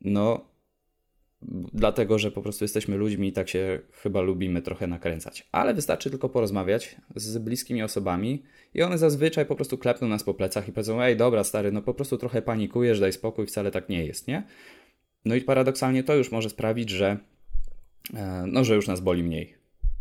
No, 0.02 0.55
dlatego, 1.74 2.20
że 2.20 2.32
po 2.32 2.42
prostu 2.42 2.64
jesteśmy 2.64 2.98
ludźmi 2.98 3.28
i 3.28 3.34
tak 3.34 3.50
się 3.50 3.80
chyba 3.92 4.22
lubimy 4.22 4.62
trochę 4.62 4.88
nakręcać. 4.88 5.48
Ale 5.52 5.74
wystarczy 5.74 6.10
tylko 6.10 6.30
porozmawiać 6.30 6.96
z 7.16 7.38
bliskimi 7.38 7.84
osobami 7.84 8.44
i 8.74 8.82
one 8.82 8.98
zazwyczaj 8.98 9.46
po 9.46 9.56
prostu 9.56 9.78
klepną 9.78 10.08
nas 10.08 10.24
po 10.24 10.34
plecach 10.34 10.68
i 10.68 10.72
powiedzą, 10.72 11.02
ej 11.02 11.18
dobra 11.18 11.44
stary, 11.44 11.72
no 11.72 11.82
po 11.82 11.94
prostu 11.94 12.18
trochę 12.18 12.42
panikujesz, 12.42 13.00
daj 13.00 13.14
spokój, 13.14 13.46
wcale 13.46 13.72
tak 13.72 13.90
nie 13.90 14.06
jest, 14.06 14.28
nie? 14.28 14.44
No 15.26 15.36
i 15.36 15.42
paradoksalnie 15.42 16.04
to 16.04 16.16
już 16.16 16.32
może 16.32 16.50
sprawić, 16.50 16.90
że 16.90 17.18
e, 18.14 18.44
no, 18.48 18.64
że 18.64 18.76
już 18.76 18.88
nas 18.88 19.00
boli 19.00 19.24
mniej. 19.24 19.56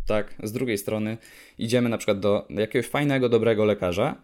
Tak, 0.07 0.35
z 0.43 0.53
drugiej 0.53 0.79
strony 0.79 1.19
idziemy 1.59 1.89
na 1.89 1.99
przykład 1.99 2.21
do 2.21 2.47
jakiegoś 2.51 2.87
fajnego, 2.87 3.29
dobrego 3.29 3.65
lekarza, 3.65 4.23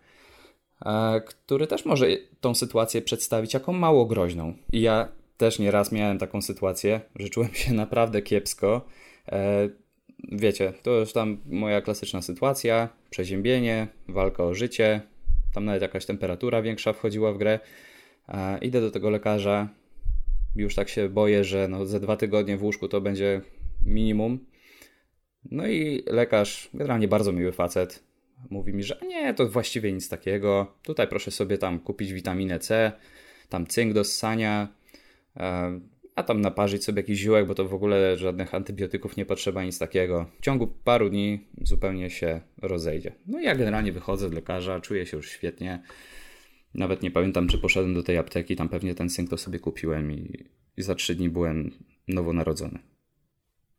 e, 0.87 1.21
który 1.21 1.67
też 1.67 1.85
może 1.85 2.07
tą 2.41 2.55
sytuację 2.55 3.03
przedstawić 3.03 3.55
jako 3.55 3.73
mało 3.73 4.07
groźną. 4.07 4.55
I 4.73 4.81
ja 4.81 5.20
też 5.41 5.59
nieraz 5.59 5.93
miałem 5.93 6.19
taką 6.19 6.43
sytuację, 6.43 7.01
że 7.17 7.29
czułem 7.29 7.55
się 7.55 7.75
naprawdę 7.75 8.23
kiepsko. 8.23 8.87
E, 9.29 9.69
wiecie, 10.33 10.73
to 10.83 10.91
już 10.91 11.13
tam 11.13 11.39
moja 11.47 11.81
klasyczna 11.81 12.23
sytuacja, 12.23 12.89
przeziębienie, 13.11 13.89
walka 14.09 14.45
o 14.45 14.55
życie, 14.55 15.01
tam 15.55 15.65
nawet 15.65 15.83
jakaś 15.83 16.07
temperatura 16.07 16.63
większa 16.63 16.93
wchodziła 16.93 17.33
w 17.33 17.39
grę. 17.39 17.61
E, 18.29 18.59
idę 18.59 18.81
do 18.81 18.91
tego 18.91 19.11
lekarza, 19.11 19.69
już 20.57 20.75
tak 20.75 20.89
się 20.89 21.09
boję, 21.09 21.45
że 21.45 21.69
no 21.69 21.87
ze 21.87 22.01
dwa 22.01 22.17
tygodnie 22.17 22.57
w 22.57 22.63
łóżku 22.63 22.89
to 22.89 23.01
będzie 23.01 23.41
minimum. 23.87 24.47
No 25.51 25.67
i 25.67 26.03
lekarz, 26.07 26.71
generalnie 26.75 27.09
bardzo 27.09 27.33
miły 27.33 27.53
facet, 27.53 28.03
mówi 28.51 28.73
mi, 28.73 28.83
że 28.83 28.99
nie, 29.09 29.35
to 29.35 29.49
właściwie 29.49 29.93
nic 29.93 30.09
takiego. 30.09 30.75
Tutaj 30.83 31.09
proszę 31.09 31.31
sobie 31.31 31.59
tam 31.59 31.81
kupić 31.81 32.13
witaminę 32.13 32.59
C, 32.59 32.93
tam 33.49 33.67
cynk 33.67 33.93
do 33.93 34.05
ssania, 34.05 34.80
a 36.15 36.23
tam 36.23 36.41
naparzyć 36.41 36.85
sobie 36.85 37.01
jakiś 37.01 37.19
ziółek, 37.19 37.47
bo 37.47 37.55
to 37.55 37.69
w 37.69 37.75
ogóle 37.75 38.17
żadnych 38.17 38.55
antybiotyków 38.55 39.17
nie 39.17 39.27
potrzeba, 39.27 39.65
nic 39.65 39.79
takiego. 39.79 40.27
W 40.41 40.45
ciągu 40.45 40.67
paru 40.67 41.11
dni 41.11 41.47
zupełnie 41.63 42.11
się 42.11 42.41
rozejdzie. 42.63 43.13
No 43.27 43.41
ja 43.41 43.55
generalnie 43.55 43.93
wychodzę 43.93 44.29
z 44.29 44.33
lekarza, 44.33 44.81
czuję 44.81 45.07
się 45.07 45.17
już 45.17 45.31
świetnie. 45.31 45.83
Nawet 46.75 47.03
nie 47.03 47.11
pamiętam, 47.11 47.49
czy 47.49 47.59
poszedłem 47.59 47.95
do 47.95 48.03
tej 48.03 48.19
apteki, 48.19 48.57
tam 48.57 48.69
pewnie 48.69 48.95
ten 48.95 49.11
synk 49.11 49.31
to 49.31 49.37
sobie 49.37 49.59
kupiłem 49.59 50.13
i, 50.13 50.45
i 50.77 50.83
za 50.83 50.95
trzy 50.95 51.15
dni 51.15 51.29
byłem 51.29 51.71
nowonarodzony. 52.09 52.79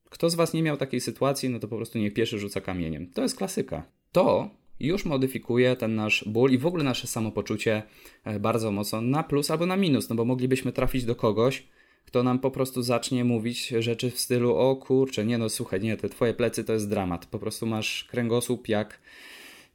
Kto 0.10 0.30
z 0.30 0.36
Was 0.36 0.54
nie 0.54 0.64
miał 0.64 0.78
takiej 0.78 1.02
sytuacji, 1.02 1.50
no 1.50 1.60
to 1.60 1.68
po 1.68 1.76
prostu 1.78 2.00
niech 2.00 2.14
pierwszy 2.14 2.40
rzuca 2.40 2.62
kamieniem. 2.62 3.12
To 3.14 3.22
jest 3.22 3.38
klasyka. 3.38 3.84
To 4.12 4.50
już 4.88 5.06
modyfikuje 5.06 5.76
ten 5.76 5.96
nasz 5.96 6.24
ból 6.28 6.52
i 6.52 6.58
w 6.58 6.66
ogóle 6.66 6.84
nasze 6.84 7.08
samopoczucie 7.08 7.84
e, 8.24 8.40
bardzo 8.40 8.72
mocno 8.72 9.02
na 9.02 9.24
plus 9.24 9.52
albo 9.52 9.66
na 9.66 9.78
minus, 9.78 10.10
no 10.10 10.16
bo 10.16 10.26
moglibyśmy 10.26 10.72
trafić 10.72 11.06
do 11.06 11.16
kogoś, 11.16 11.64
kto 12.06 12.24
nam 12.24 12.40
po 12.40 12.52
prostu 12.52 12.82
zacznie 12.82 13.24
mówić 13.24 13.68
rzeczy 13.68 14.12
w 14.12 14.20
stylu 14.20 14.56
o 14.56 14.76
kurczę, 14.76 15.26
nie 15.26 15.38
no 15.38 15.50
słuchaj, 15.50 15.82
nie, 15.82 15.98
te 15.98 16.10
twoje 16.10 16.34
plecy 16.34 16.64
to 16.64 16.74
jest 16.74 16.90
dramat, 16.90 17.26
po 17.26 17.40
prostu 17.40 17.66
masz 17.66 18.04
kręgosłup 18.04 18.68
jak 18.68 19.02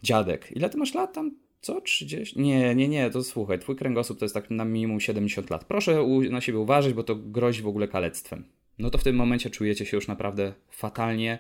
dziadek. 0.03 0.53
Ile 0.57 0.71
ty 0.71 0.79
masz 0.79 0.95
lat 0.95 1.15
tam? 1.15 1.31
Co? 1.61 1.81
30? 1.81 2.41
Nie, 2.41 2.75
nie, 2.75 2.89
nie, 2.89 3.11
to 3.11 3.25
słuchaj, 3.25 3.59
twój 3.59 3.77
kręgosłup 3.77 4.19
to 4.19 4.25
jest 4.25 4.35
tak 4.35 4.51
na 4.51 4.65
minimum 4.65 5.01
70 5.01 5.51
lat. 5.51 5.65
Proszę 5.65 6.07
na 6.31 6.41
siebie 6.41 6.59
uważać, 6.59 6.93
bo 6.93 7.03
to 7.03 7.17
grozi 7.17 7.63
w 7.63 7.67
ogóle 7.67 7.89
kalectwem. 7.89 8.45
No 8.79 8.91
to 8.91 8.99
w 8.99 9.05
tym 9.05 9.17
momencie 9.17 9.51
czujecie 9.51 9.87
się 9.87 9.97
już 9.97 10.09
naprawdę 10.09 10.53
fatalnie. 10.71 11.39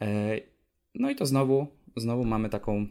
E, 0.00 0.40
no 0.94 1.10
i 1.10 1.16
to 1.16 1.26
znowu 1.26 1.66
znowu 1.96 2.24
mamy 2.24 2.48
taką 2.48 2.86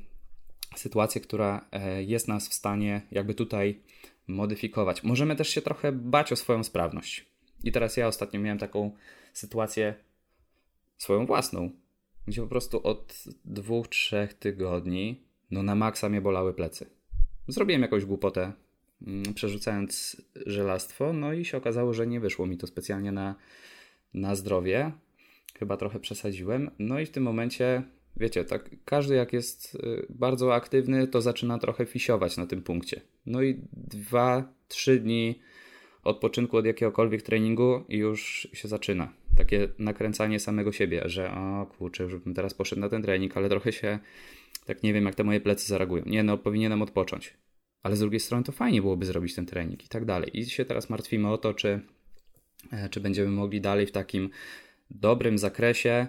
sytuację, 0.75 1.21
która 1.21 1.65
e, 1.71 2.03
jest 2.03 2.27
nas 2.27 2.49
w 2.49 2.53
stanie 2.53 3.01
jakby 3.11 3.33
tutaj 3.33 3.79
modyfikować. 4.27 5.03
Możemy 5.03 5.35
też 5.35 5.49
się 5.49 5.61
trochę 5.61 5.91
bać 5.91 6.31
o 6.31 6.35
swoją 6.35 6.63
sprawność. 6.63 7.25
I 7.63 7.71
teraz 7.71 7.97
ja 7.97 8.07
ostatnio 8.07 8.39
miałem 8.39 8.57
taką 8.57 8.91
sytuację 9.33 9.95
swoją 10.97 11.25
własną, 11.25 11.71
gdzie 12.27 12.41
po 12.41 12.47
prostu 12.47 12.87
od 12.87 13.23
dwóch, 13.45 13.87
trzech 13.87 14.33
tygodni 14.33 15.25
no 15.51 15.63
na 15.63 15.75
maksa 15.75 16.09
mnie 16.09 16.21
bolały 16.21 16.53
plecy. 16.53 16.89
Zrobiłem 17.47 17.81
jakąś 17.81 18.05
głupotę, 18.05 18.53
mm, 19.07 19.33
przerzucając 19.33 20.21
żelastwo, 20.45 21.13
no 21.13 21.33
i 21.33 21.45
się 21.45 21.57
okazało, 21.57 21.93
że 21.93 22.07
nie 22.07 22.19
wyszło 22.19 22.45
mi 22.45 22.57
to 22.57 22.67
specjalnie 22.67 23.11
na, 23.11 23.35
na 24.13 24.35
zdrowie. 24.35 24.91
Chyba 25.59 25.77
trochę 25.77 25.99
przesadziłem. 25.99 26.71
No 26.79 26.99
i 26.99 27.05
w 27.05 27.11
tym 27.11 27.23
momencie 27.23 27.83
wiecie, 28.17 28.45
tak 28.45 28.69
każdy 28.85 29.15
jak 29.15 29.33
jest 29.33 29.75
y, 29.75 30.05
bardzo 30.09 30.55
aktywny, 30.55 31.07
to 31.07 31.21
zaczyna 31.21 31.59
trochę 31.59 31.85
fisiować 31.85 32.37
na 32.37 32.47
tym 32.47 32.61
punkcie. 32.61 33.01
No 33.25 33.41
i 33.41 33.61
dwa, 33.73 34.53
trzy 34.67 34.99
dni 34.99 35.39
odpoczynku 36.03 36.57
od 36.57 36.65
jakiegokolwiek 36.65 37.21
treningu 37.21 37.83
i 37.89 37.97
już 37.97 38.47
się 38.53 38.67
zaczyna. 38.67 39.13
Takie 39.37 39.67
nakręcanie 39.79 40.39
samego 40.39 40.71
siebie, 40.71 41.01
że 41.05 41.31
o 41.31 41.65
kurczę, 41.65 42.03
już 42.03 42.15
bym 42.15 42.33
teraz 42.33 42.53
poszedł 42.53 42.81
na 42.81 42.89
ten 42.89 43.01
trening, 43.01 43.37
ale 43.37 43.49
trochę 43.49 43.71
się, 43.71 43.99
tak 44.65 44.83
nie 44.83 44.93
wiem 44.93 45.05
jak 45.05 45.15
te 45.15 45.23
moje 45.23 45.41
plecy 45.41 45.67
zareagują. 45.67 46.03
Nie 46.05 46.23
no, 46.23 46.37
powinienem 46.37 46.81
odpocząć. 46.81 47.33
Ale 47.83 47.95
z 47.95 47.99
drugiej 47.99 48.19
strony 48.19 48.43
to 48.43 48.51
fajnie 48.51 48.81
byłoby 48.81 49.05
zrobić 49.05 49.35
ten 49.35 49.45
trening 49.45 49.85
i 49.85 49.87
tak 49.87 50.05
dalej. 50.05 50.39
I 50.39 50.45
się 50.45 50.65
teraz 50.65 50.89
martwimy 50.89 51.29
o 51.29 51.37
to, 51.37 51.53
czy, 51.53 51.81
e, 52.71 52.89
czy 52.89 52.99
będziemy 52.99 53.29
mogli 53.29 53.61
dalej 53.61 53.85
w 53.85 53.91
takim 53.91 54.29
dobrym 54.89 55.37
zakresie 55.37 56.07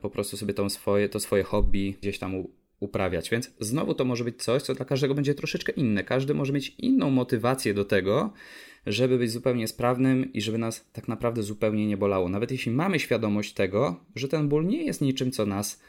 po 0.00 0.10
prostu 0.10 0.36
sobie 0.36 0.54
to 0.54 0.70
swoje, 0.70 1.08
to 1.08 1.20
swoje 1.20 1.42
hobby 1.42 1.94
gdzieś 2.00 2.18
tam 2.18 2.44
uprawiać. 2.80 3.30
Więc 3.30 3.50
znowu 3.60 3.94
to 3.94 4.04
może 4.04 4.24
być 4.24 4.42
coś, 4.42 4.62
co 4.62 4.74
dla 4.74 4.84
każdego 4.84 5.14
będzie 5.14 5.34
troszeczkę 5.34 5.72
inne. 5.72 6.04
Każdy 6.04 6.34
może 6.34 6.52
mieć 6.52 6.74
inną 6.78 7.10
motywację 7.10 7.74
do 7.74 7.84
tego, 7.84 8.32
żeby 8.86 9.18
być 9.18 9.30
zupełnie 9.30 9.68
sprawnym 9.68 10.32
i 10.32 10.40
żeby 10.40 10.58
nas 10.58 10.90
tak 10.92 11.08
naprawdę 11.08 11.42
zupełnie 11.42 11.86
nie 11.86 11.96
bolało. 11.96 12.28
Nawet 12.28 12.50
jeśli 12.50 12.72
mamy 12.72 12.98
świadomość 12.98 13.52
tego, 13.52 14.04
że 14.14 14.28
ten 14.28 14.48
ból 14.48 14.66
nie 14.66 14.84
jest 14.84 15.00
niczym, 15.00 15.30
co 15.32 15.46
nas 15.46 15.82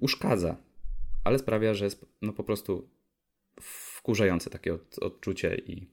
uszkadza, 0.00 0.56
ale 1.24 1.38
sprawia, 1.38 1.74
że 1.74 1.84
jest 1.84 2.06
no 2.22 2.32
po 2.32 2.44
prostu 2.44 2.88
wkurzające 3.60 4.50
takie 4.50 4.74
od, 4.74 4.98
odczucie 4.98 5.62
i, 5.66 5.86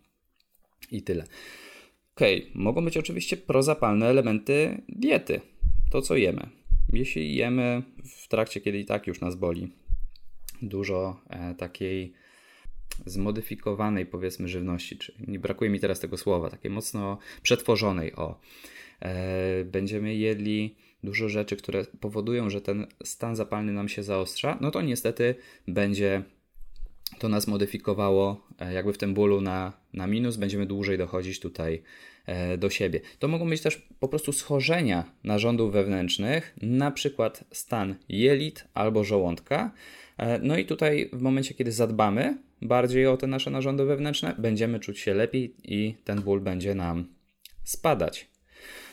i 0.92 1.02
tyle. 1.02 1.26
Okej, 2.16 2.42
okay. 2.42 2.52
mogą 2.56 2.86
być 2.86 2.98
oczywiście 2.98 3.38
prozapalne 3.38 4.08
elementy 4.08 4.82
diety, 4.90 5.42
to 5.92 6.02
co 6.02 6.16
jemy 6.16 6.50
jeśli 6.96 7.36
jemy 7.36 7.84
w 8.04 8.28
trakcie, 8.28 8.62
kiedy 8.62 8.80
i 8.80 8.86
tak 8.86 9.08
już 9.08 9.22
nas 9.22 9.36
boli, 9.36 9.72
dużo 10.62 11.20
e, 11.30 11.56
takiej 11.56 12.14
zmodyfikowanej, 13.06 14.06
powiedzmy, 14.06 14.48
żywności, 14.48 14.98
czy 14.98 15.14
nie 15.28 15.40
brakuje 15.40 15.70
mi 15.70 15.80
teraz 15.80 16.00
tego 16.00 16.18
słowa, 16.18 16.50
takiej 16.50 16.72
mocno 16.72 17.18
przetworzonej, 17.42 18.16
o, 18.16 18.40
e, 19.02 19.64
będziemy 19.64 20.16
jedli 20.16 20.76
dużo 21.04 21.30
rzeczy, 21.30 21.56
które 21.56 21.86
powodują, 21.86 22.50
że 22.50 22.62
ten 22.62 22.88
stan 23.04 23.36
zapalny 23.36 23.74
nam 23.74 23.90
się 23.90 24.04
zaostrza, 24.04 24.58
no 24.62 24.72
to 24.72 24.82
niestety 24.82 25.36
będzie 25.68 26.24
to 27.20 27.30
nas 27.30 27.48
modyfikowało 27.48 28.48
e, 28.60 28.74
jakby 28.74 28.94
w 28.94 28.98
tym 28.98 29.14
bólu 29.14 29.42
na, 29.42 29.74
na 29.94 30.08
minus, 30.08 30.38
będziemy 30.38 30.66
dłużej 30.66 30.98
dochodzić 30.98 31.40
tutaj 31.40 31.84
do 32.58 32.70
siebie. 32.70 33.00
To 33.20 33.28
mogą 33.28 33.50
być 33.50 33.62
też 33.62 33.88
po 34.00 34.08
prostu 34.08 34.34
schorzenia 34.34 35.12
narządów 35.24 35.74
wewnętrznych, 35.74 36.56
na 36.62 36.92
przykład 36.92 37.44
stan 37.52 37.96
jelit 38.10 38.68
albo 38.74 39.04
żołądka. 39.04 39.72
E, 40.18 40.40
no 40.40 40.58
i 40.58 40.66
tutaj 40.66 41.10
w 41.14 41.22
momencie, 41.22 41.54
kiedy 41.54 41.72
zadbamy 41.72 42.38
bardziej 42.62 43.08
o 43.08 43.18
te 43.18 43.28
nasze 43.28 43.50
narządy 43.52 43.86
wewnętrzne, 43.86 44.36
będziemy 44.38 44.80
czuć 44.80 45.00
się 45.00 45.14
lepiej 45.14 45.56
i 45.64 45.96
ten 46.04 46.22
ból 46.22 46.42
będzie 46.42 46.76
nam 46.76 47.08
spadać. 47.64 48.28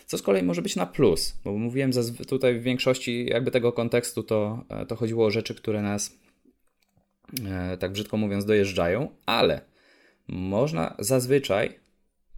Co 0.07 0.19
z 0.19 0.23
kolei 0.23 0.43
może 0.43 0.63
być 0.63 0.77
na 0.77 0.87
plus, 0.87 1.37
bo 1.45 1.53
mówiłem 1.53 1.91
tutaj 2.29 2.59
w 2.59 2.63
większości 2.63 3.27
jakby 3.27 3.51
tego 3.51 3.73
kontekstu 3.73 4.23
to, 4.23 4.65
to 4.89 4.97
chodziło 4.97 5.27
o 5.27 5.31
rzeczy, 5.31 5.55
które 5.55 5.83
nas 5.83 6.23
E, 7.47 7.77
tak 7.77 7.93
brzydko 7.93 8.17
mówiąc, 8.17 8.45
dojeżdżają, 8.45 9.09
ale 9.27 9.61
można 10.29 10.97
zazwyczaj 10.99 11.79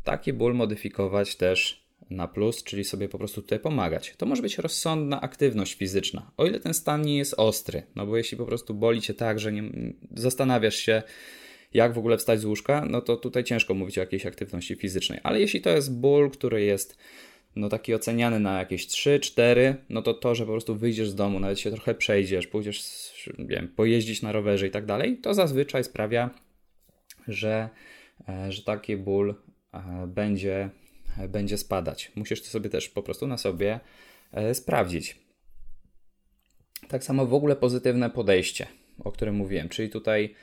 taki 0.05 0.33
ból 0.33 0.55
modyfikować 0.55 1.37
też 1.37 1.85
na 2.11 2.29
plus, 2.29 2.63
czyli 2.63 2.85
sobie 2.85 3.09
po 3.09 3.19
prostu 3.19 3.43
tutaj 3.43 3.59
pomagać. 3.59 4.15
To 4.17 4.27
może 4.27 4.43
być 4.43 4.59
rozsądna 4.59 5.21
aktywność 5.21 5.75
fizyczna, 5.75 6.31
o 6.37 6.47
ile 6.47 6.61
ten 6.61 6.75
stan 6.75 7.03
nie 7.03 7.19
jest 7.19 7.35
ostry. 7.37 7.83
No 7.97 8.07
bo 8.07 8.17
jeśli 8.17 8.39
po 8.39 8.47
prostu 8.47 8.75
boli 8.75 9.01
cię 9.01 9.15
tak, 9.15 9.41
że 9.41 9.53
nie, 9.53 9.63
zastanawiasz 10.15 10.77
się, 10.77 11.03
jak 11.75 11.95
w 11.95 11.99
ogóle 11.99 12.19
wstać 12.19 12.41
z 12.41 12.45
łóżka, 12.45 12.85
no 12.91 13.01
to 13.01 13.17
tutaj 13.17 13.45
ciężko 13.45 13.75
mówić 13.75 13.99
o 13.99 14.01
jakiejś 14.01 14.27
aktywności 14.27 14.75
fizycznej. 14.75 15.21
Ale 15.23 15.41
jeśli 15.41 15.61
to 15.61 15.71
jest 15.71 15.95
ból, 15.95 16.31
który 16.31 16.63
jest 16.63 16.99
no 17.57 17.69
taki 17.69 17.95
oceniany 17.95 18.41
na 18.41 18.59
jakieś 18.59 18.87
3-4, 18.87 19.75
no 19.89 20.03
to 20.03 20.15
to, 20.15 20.35
że 20.35 20.47
po 20.47 20.53
prostu 20.53 20.77
wyjdziesz 20.77 21.11
z 21.11 21.15
domu, 21.15 21.41
nawet 21.41 21.61
się 21.61 21.71
trochę 21.71 21.95
przejdziesz, 21.95 22.47
pójdziesz 22.47 22.83
wiem, 23.39 23.69
pojeździć 23.69 24.23
na 24.23 24.33
rowerze 24.33 24.67
i 24.67 24.71
tak 24.71 24.87
dalej, 24.87 25.17
to 25.17 25.35
zazwyczaj 25.35 25.85
sprawia, 25.85 26.31
że, 27.29 27.69
e, 28.29 28.53
że 28.53 28.63
taki 28.63 28.97
ból 28.97 29.35
będzie, 30.07 30.71
będzie 31.29 31.59
spadać. 31.59 32.13
Musisz 32.15 32.43
to 32.43 32.49
sobie 32.49 32.71
też 32.71 32.89
po 32.89 33.03
prostu 33.03 33.27
na 33.27 33.39
sobie 33.39 33.81
e, 34.33 34.55
sprawdzić. 34.55 35.19
Tak 36.89 37.05
samo 37.05 37.27
w 37.27 37.35
ogóle 37.35 37.57
pozytywne 37.57 38.11
podejście, 38.11 38.67
o 39.05 39.13
którym 39.13 39.35
mówiłem, 39.35 39.69
czyli 39.69 39.91
tutaj 39.91 40.35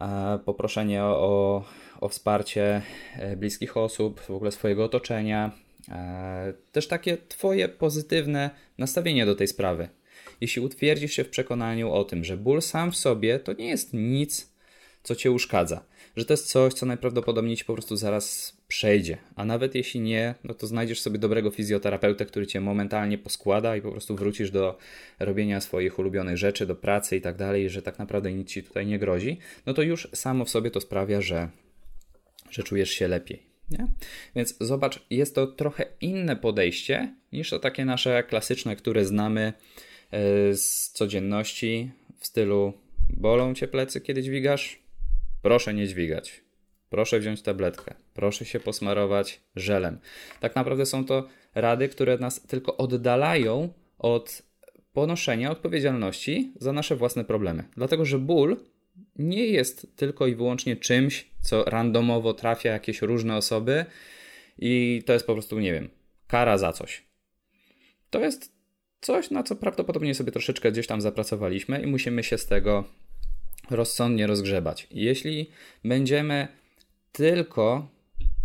e, 0.00 0.38
poproszenie 0.44 1.04
o, 1.04 1.64
o 2.00 2.08
wsparcie 2.08 2.82
e, 3.16 3.36
bliskich 3.36 3.76
osób, 3.76 4.20
w 4.20 4.30
ogóle 4.30 4.52
swojego 4.52 4.84
otoczenia, 4.84 5.50
też 6.72 6.88
takie 6.88 7.18
Twoje 7.28 7.68
pozytywne 7.68 8.50
nastawienie 8.78 9.26
do 9.26 9.34
tej 9.34 9.48
sprawy. 9.48 9.88
Jeśli 10.40 10.62
utwierdzisz 10.62 11.12
się 11.12 11.24
w 11.24 11.28
przekonaniu 11.28 11.92
o 11.92 12.04
tym, 12.04 12.24
że 12.24 12.36
ból 12.36 12.62
sam 12.62 12.92
w 12.92 12.96
sobie 12.96 13.38
to 13.38 13.52
nie 13.52 13.68
jest 13.68 13.92
nic, 13.92 14.52
co 15.02 15.16
Cię 15.16 15.30
uszkadza, 15.30 15.84
że 16.16 16.24
to 16.24 16.32
jest 16.32 16.48
coś, 16.48 16.74
co 16.74 16.86
najprawdopodobniej 16.86 17.56
Ci 17.56 17.64
po 17.64 17.72
prostu 17.72 17.96
zaraz 17.96 18.56
przejdzie, 18.72 19.18
a 19.36 19.44
nawet 19.44 19.74
jeśli 19.74 20.00
nie, 20.00 20.34
no 20.44 20.54
to 20.54 20.66
znajdziesz 20.66 21.00
sobie 21.00 21.18
dobrego 21.18 21.50
fizjoterapeutę, 21.50 22.26
który 22.26 22.46
Cię 22.46 22.60
momentalnie 22.60 23.18
poskłada 23.18 23.76
i 23.76 23.80
po 23.80 23.90
prostu 23.90 24.16
wrócisz 24.16 24.50
do 24.50 24.78
robienia 25.20 25.60
swoich 25.60 25.98
ulubionych 25.98 26.36
rzeczy, 26.36 26.66
do 26.66 26.76
pracy 26.76 27.16
i 27.16 27.20
tak 27.20 27.36
dalej, 27.36 27.70
że 27.70 27.82
tak 27.82 27.98
naprawdę 27.98 28.32
nic 28.32 28.48
Ci 28.48 28.62
tutaj 28.62 28.86
nie 28.86 28.98
grozi, 28.98 29.38
no 29.66 29.74
to 29.74 29.82
już 29.82 30.08
samo 30.14 30.44
w 30.44 30.50
sobie 30.50 30.70
to 30.70 30.80
sprawia, 30.80 31.20
że, 31.20 31.48
że 32.50 32.62
czujesz 32.62 32.90
się 32.90 33.08
lepiej. 33.08 33.42
Nie? 33.70 33.86
Więc 34.36 34.56
zobacz, 34.60 35.06
jest 35.10 35.34
to 35.34 35.46
trochę 35.46 35.84
inne 36.00 36.36
podejście 36.36 37.14
niż 37.32 37.50
to 37.50 37.58
takie 37.58 37.84
nasze 37.84 38.22
klasyczne, 38.22 38.76
które 38.76 39.04
znamy 39.04 39.52
e, 40.10 40.54
z 40.54 40.90
codzienności 40.90 41.90
w 42.18 42.26
stylu 42.26 42.72
bolą 43.10 43.54
cię 43.54 43.68
plecy, 43.68 44.00
kiedy 44.00 44.22
dźwigasz? 44.22 44.82
Proszę 45.42 45.74
nie 45.74 45.88
dźwigać. 45.88 46.40
Proszę 46.90 47.20
wziąć 47.20 47.42
tabletkę. 47.42 48.01
Proszę 48.14 48.44
się 48.44 48.60
posmarować 48.60 49.40
żelem. 49.56 49.98
Tak 50.40 50.56
naprawdę 50.56 50.86
są 50.86 51.04
to 51.04 51.28
rady, 51.54 51.88
które 51.88 52.18
nas 52.18 52.42
tylko 52.42 52.76
oddalają 52.76 53.72
od 53.98 54.42
ponoszenia 54.92 55.50
odpowiedzialności 55.50 56.52
za 56.56 56.72
nasze 56.72 56.96
własne 56.96 57.24
problemy. 57.24 57.64
Dlatego, 57.76 58.04
że 58.04 58.18
ból 58.18 58.56
nie 59.16 59.46
jest 59.46 59.96
tylko 59.96 60.26
i 60.26 60.34
wyłącznie 60.34 60.76
czymś, 60.76 61.30
co 61.40 61.64
randomowo 61.64 62.34
trafia 62.34 62.72
jakieś 62.72 63.02
różne 63.02 63.36
osoby 63.36 63.84
i 64.58 65.02
to 65.06 65.12
jest 65.12 65.26
po 65.26 65.32
prostu, 65.32 65.60
nie 65.60 65.72
wiem, 65.72 65.90
kara 66.26 66.58
za 66.58 66.72
coś. 66.72 67.02
To 68.10 68.20
jest 68.20 68.52
coś, 69.00 69.30
na 69.30 69.42
co 69.42 69.56
prawdopodobnie 69.56 70.14
sobie 70.14 70.32
troszeczkę 70.32 70.72
gdzieś 70.72 70.86
tam 70.86 71.00
zapracowaliśmy 71.00 71.82
i 71.82 71.86
musimy 71.86 72.22
się 72.22 72.38
z 72.38 72.46
tego 72.46 72.84
rozsądnie 73.70 74.26
rozgrzebać. 74.26 74.86
Jeśli 74.90 75.50
będziemy 75.84 76.48
tylko 77.12 77.88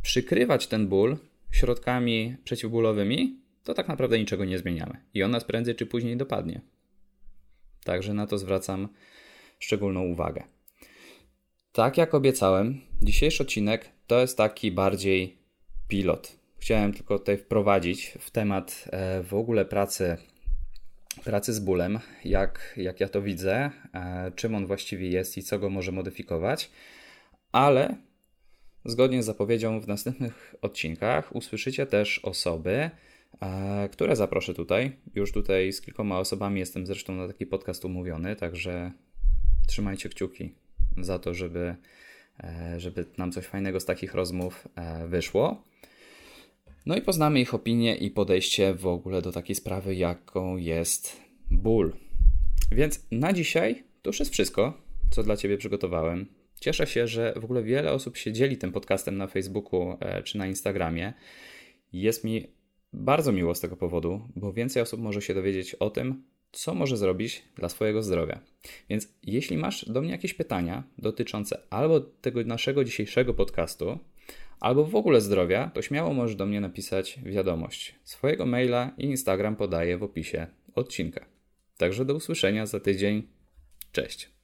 przykrywać 0.01 0.67
ten 0.67 0.87
ból 0.87 1.17
środkami 1.51 2.35
przeciwbólowymi, 2.43 3.39
to 3.63 3.73
tak 3.73 3.87
naprawdę 3.87 4.19
niczego 4.19 4.45
nie 4.45 4.57
zmieniamy 4.57 5.01
i 5.13 5.23
on 5.23 5.31
nas 5.31 5.43
prędzej 5.43 5.75
czy 5.75 5.85
później 5.85 6.17
dopadnie. 6.17 6.61
Także 7.83 8.13
na 8.13 8.27
to 8.27 8.37
zwracam 8.37 8.87
szczególną 9.59 10.03
uwagę. 10.03 10.43
Tak 11.71 11.97
jak 11.97 12.13
obiecałem, 12.13 12.81
dzisiejszy 13.01 13.43
odcinek 13.43 13.89
to 14.07 14.19
jest 14.19 14.37
taki 14.37 14.71
bardziej 14.71 15.37
pilot. 15.87 16.37
Chciałem 16.57 16.93
tylko 16.93 17.19
tutaj 17.19 17.37
wprowadzić 17.37 18.17
w 18.19 18.31
temat 18.31 18.85
e, 18.91 19.23
w 19.23 19.33
ogóle 19.33 19.65
pracy, 19.65 20.17
pracy 21.23 21.53
z 21.53 21.59
bólem, 21.59 21.99
jak, 22.25 22.73
jak 22.77 22.99
ja 22.99 23.09
to 23.09 23.21
widzę, 23.21 23.71
e, 23.93 24.31
czym 24.35 24.55
on 24.55 24.65
właściwie 24.65 25.09
jest 25.09 25.37
i 25.37 25.43
co 25.43 25.59
go 25.59 25.69
może 25.69 25.91
modyfikować, 25.91 26.71
ale 27.51 27.95
zgodnie 28.85 29.23
z 29.23 29.25
zapowiedzią 29.25 29.79
w 29.79 29.87
następnych 29.87 30.55
odcinkach 30.61 31.35
usłyszycie 31.35 31.85
też 31.85 32.19
osoby, 32.19 32.89
e, 33.41 33.89
które 33.91 34.15
zaproszę 34.15 34.53
tutaj. 34.53 34.91
Już 35.15 35.31
tutaj 35.31 35.73
z 35.73 35.81
kilkoma 35.81 36.19
osobami 36.19 36.59
jestem 36.59 36.85
zresztą 36.85 37.13
na 37.13 37.27
taki 37.27 37.45
podcast 37.45 37.85
umówiony, 37.85 38.35
także 38.35 38.91
trzymajcie 39.67 40.09
kciuki 40.09 40.53
za 40.97 41.19
to, 41.19 41.33
żeby, 41.33 41.75
e, 42.43 42.79
żeby 42.79 43.05
nam 43.17 43.31
coś 43.31 43.45
fajnego 43.45 43.79
z 43.79 43.85
takich 43.85 44.13
rozmów 44.13 44.67
e, 44.75 45.07
wyszło. 45.07 45.63
No 46.85 46.95
i 46.95 47.01
poznamy 47.01 47.41
ich 47.41 47.53
opinię 47.53 47.95
i 47.95 48.11
podejście 48.11 48.73
w 48.73 48.87
ogóle 48.87 49.21
do 49.21 49.31
takiej 49.31 49.55
sprawy, 49.55 49.95
jaką 49.95 50.57
jest 50.57 51.21
ból. 51.51 51.93
Więc 52.71 53.05
na 53.11 53.33
dzisiaj 53.33 53.83
to 54.01 54.09
już 54.09 54.19
jest 54.19 54.31
wszystko, 54.31 54.73
co 55.11 55.23
dla 55.23 55.37
Ciebie 55.37 55.57
przygotowałem. 55.57 56.36
Cieszę 56.59 56.87
się, 56.87 57.07
że 57.07 57.33
w 57.35 57.43
ogóle 57.43 57.63
wiele 57.63 57.91
osób 57.91 58.17
się 58.17 58.33
dzieli 58.33 58.57
tym 58.57 58.71
podcastem 58.71 59.17
na 59.17 59.27
Facebooku 59.27 59.97
e, 59.99 60.23
czy 60.23 60.37
na 60.37 60.47
Instagramie. 60.47 61.13
Jest 61.93 62.23
mi 62.23 62.47
bardzo 62.93 63.31
miło 63.31 63.55
z 63.55 63.59
tego 63.59 63.77
powodu, 63.77 64.21
bo 64.35 64.53
więcej 64.53 64.81
osób 64.81 64.99
może 64.99 65.21
się 65.21 65.33
dowiedzieć 65.33 65.75
o 65.75 65.89
tym, 65.89 66.23
co 66.51 66.73
może 66.73 66.97
zrobić 66.97 67.43
dla 67.55 67.69
swojego 67.69 68.03
zdrowia. 68.03 68.39
Więc 68.89 69.07
jeśli 69.23 69.57
masz 69.57 69.85
do 69.85 70.01
mnie 70.01 70.11
jakieś 70.11 70.33
pytania 70.33 70.83
dotyczące 70.97 71.61
albo 71.69 71.99
tego 71.99 72.43
naszego 72.43 72.83
dzisiejszego 72.83 73.33
podcastu, 73.33 73.99
albo 74.59 74.83
w 74.83 74.95
ogóle 74.95 75.21
zdrowia, 75.21 75.71
to 75.73 75.81
śmiało 75.81 76.13
możesz 76.13 76.35
do 76.35 76.45
mnie 76.45 76.61
napisać 76.61 77.19
wiadomość. 77.23 77.95
Swojego 78.03 78.45
maila 78.45 78.91
i 78.97 79.05
Instagram 79.05 79.55
podaję 79.55 79.97
w 79.97 80.03
opisie 80.03 80.47
odcinka. 80.75 81.25
Także 81.77 82.05
do 82.05 82.13
usłyszenia 82.13 82.65
za 82.65 82.79
tydzień. 82.79 83.27
Cześć. 83.91 84.36